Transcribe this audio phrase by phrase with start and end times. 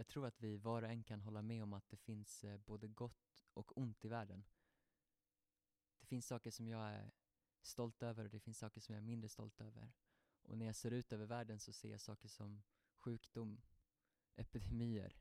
[0.00, 2.58] jag tror att vi var och en kan hålla med om att det finns eh,
[2.58, 4.44] både gott och ont i världen.
[6.00, 7.12] Det finns saker som jag är
[7.62, 9.92] stolt över och det finns saker som jag är mindre stolt över.
[10.42, 12.62] Och när jag ser ut över världen så ser jag saker som
[12.94, 13.62] sjukdom,
[14.36, 15.16] epidemier,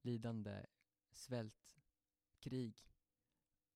[0.00, 0.66] lidande,
[1.12, 1.76] svält,
[2.40, 2.88] krig.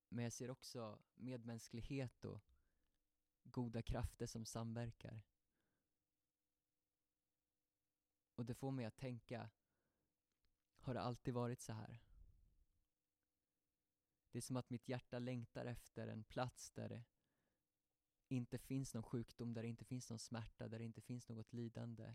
[0.08, 2.42] Men jag ser också medmänsklighet och
[3.42, 5.22] goda krafter som samverkar.
[8.40, 9.50] Och det får mig att tänka,
[10.78, 12.02] har det alltid varit så här?
[14.30, 17.04] Det är som att mitt hjärta längtar efter en plats där det
[18.28, 21.52] inte finns någon sjukdom, där det inte finns någon smärta, där det inte finns något
[21.52, 22.14] lidande.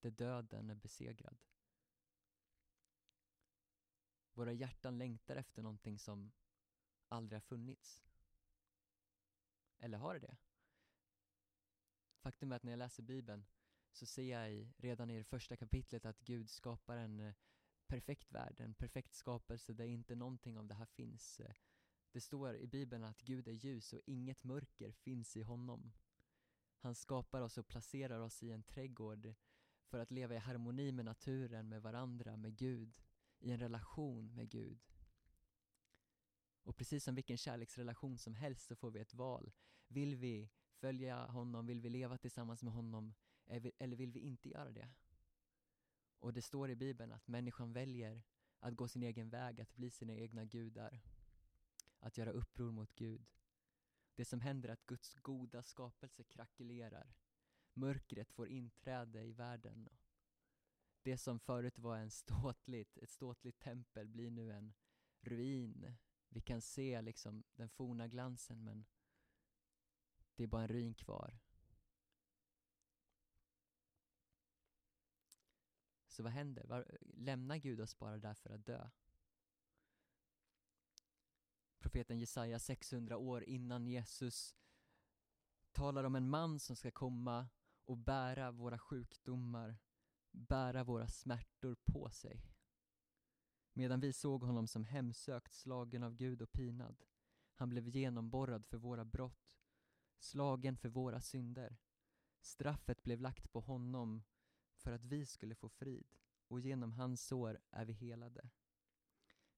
[0.00, 1.38] Där döden är besegrad.
[4.32, 6.32] Våra hjärtan längtar efter någonting som
[7.08, 8.04] aldrig har funnits.
[9.78, 10.36] Eller har det det?
[12.18, 13.44] Faktum är att när jag läser Bibeln
[13.92, 17.34] så ser jag i, redan i det första kapitlet att Gud skapar en eh,
[17.86, 21.40] perfekt värld, en perfekt skapelse där inte någonting av det här finns.
[21.40, 21.54] Eh.
[22.12, 25.92] Det står i Bibeln att Gud är ljus och inget mörker finns i honom.
[26.78, 29.34] Han skapar oss och placerar oss i en trädgård
[29.84, 33.02] för att leva i harmoni med naturen, med varandra, med Gud,
[33.38, 34.84] i en relation med Gud.
[36.62, 39.52] Och precis som vilken kärleksrelation som helst så får vi ett val.
[39.86, 43.14] Vill vi följa honom, vill vi leva tillsammans med honom
[43.48, 44.88] eller vill vi inte göra det?
[46.18, 48.22] Och det står i Bibeln att människan väljer
[48.60, 51.00] att gå sin egen väg, att bli sina egna gudar.
[51.98, 53.26] Att göra uppror mot Gud.
[54.14, 57.14] Det som händer är att Guds goda skapelse krackelerar.
[57.72, 59.88] Mörkret får inträde i världen.
[61.02, 64.74] Det som förut var en ståtligt, ett ståtligt tempel blir nu en
[65.20, 65.96] ruin.
[66.28, 68.86] Vi kan se liksom den forna glansen men
[70.34, 71.38] det är bara en ruin kvar.
[76.18, 76.64] Så vad händer?
[76.64, 78.90] Var, lämnar Gud oss bara där för att dö?
[81.78, 84.56] Profeten Jesaja 600 år innan Jesus
[85.72, 87.48] talar om en man som ska komma
[87.84, 89.78] och bära våra sjukdomar,
[90.30, 92.44] bära våra smärtor på sig.
[93.72, 97.04] Medan vi såg honom som hemsökt, slagen av Gud och pinad.
[97.54, 99.58] Han blev genomborrad för våra brott,
[100.18, 101.76] slagen för våra synder.
[102.40, 104.22] Straffet blev lagt på honom
[104.78, 106.14] för att vi skulle få frid
[106.48, 108.50] och genom hans sår är vi helade.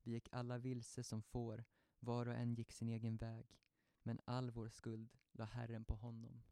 [0.02, 1.64] Vi gick alla vilse som får,
[1.98, 3.58] var och en gick sin egen väg,
[4.02, 6.42] men all vår skuld la Herren på honom.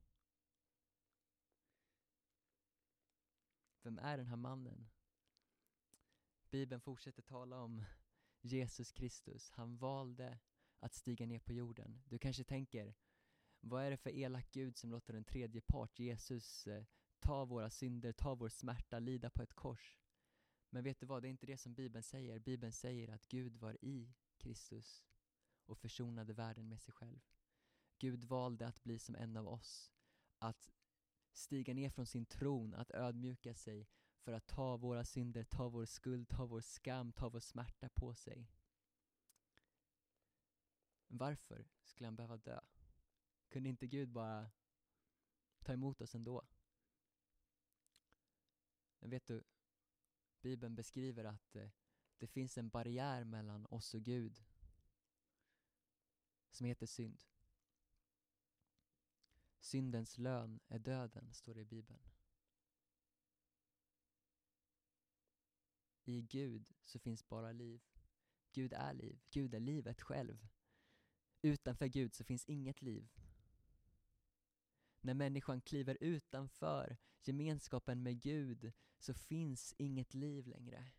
[3.82, 4.88] Vem är den här mannen?
[6.50, 7.84] Bibeln fortsätter tala om
[8.40, 9.50] Jesus Kristus.
[9.50, 10.38] Han valde
[10.78, 12.02] att stiga ner på jorden.
[12.04, 12.94] Du kanske tänker,
[13.60, 16.84] vad är det för elak Gud som låter en tredje part, Jesus, eh,
[17.20, 19.98] ta våra synder, ta vår smärta, lida på ett kors.
[20.70, 22.38] Men vet du vad, det är inte det som Bibeln säger.
[22.38, 25.04] Bibeln säger att Gud var i Kristus
[25.66, 27.20] och försonade världen med sig själv.
[27.98, 29.92] Gud valde att bli som en av oss,
[30.38, 30.72] att
[31.32, 35.84] stiga ner från sin tron, att ödmjuka sig för att ta våra synder, ta vår
[35.84, 38.50] skuld, ta vår skam, ta vår smärta på sig.
[41.06, 42.60] Varför skulle han behöva dö?
[43.48, 44.50] Kunde inte Gud bara
[45.64, 46.42] ta emot oss ändå?
[49.00, 49.44] Men vet du,
[50.41, 51.70] Bibeln beskriver att eh,
[52.19, 54.44] det finns en barriär mellan oss och Gud
[56.50, 57.25] som heter synd.
[59.60, 62.03] Syndens lön är döden, står det i Bibeln.
[66.04, 67.82] I Gud så finns bara liv.
[68.53, 69.20] Gud är liv.
[69.31, 70.48] Gud är livet själv.
[71.42, 73.08] Utanför Gud så finns inget liv.
[75.00, 80.91] När människan kliver utanför gemenskapen med Gud så finns inget liv längre.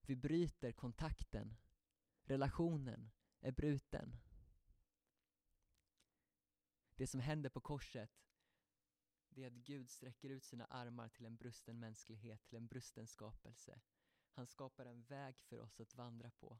[0.00, 1.56] Vi bryter kontakten.
[2.24, 3.10] Relationen
[3.40, 4.16] är bruten.
[6.96, 8.24] Det som händer på korset
[9.34, 13.06] det är att Gud sträcker ut sina armar till en brusten mänsklighet, till en brusten
[13.06, 13.80] skapelse.
[14.30, 16.58] Han skapar en väg för oss att vandra på.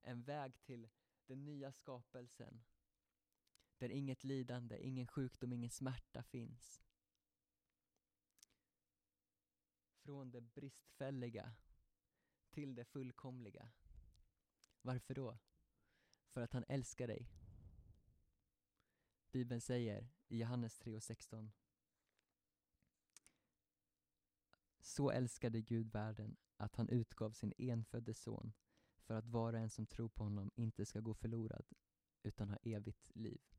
[0.00, 0.88] En väg till
[1.26, 2.64] den nya skapelsen
[3.78, 6.82] där inget lidande, ingen sjukdom, ingen smärta finns.
[10.04, 11.54] Från det bristfälliga
[12.50, 13.70] till det fullkomliga.
[14.82, 15.38] Varför då?
[16.28, 17.30] För att han älskar dig.
[19.32, 21.52] Bibeln säger i Johannes 3 och 16
[24.80, 28.52] Så älskade Gud världen att han utgav sin enfödde son
[28.96, 31.66] för att var och en som tror på honom inte ska gå förlorad
[32.22, 33.53] utan ha evigt liv.